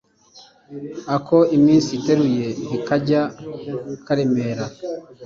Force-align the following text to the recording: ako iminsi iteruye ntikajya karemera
ako 1.15 1.37
iminsi 1.57 1.89
iteruye 1.99 2.47
ntikajya 2.65 3.21
karemera 4.05 4.63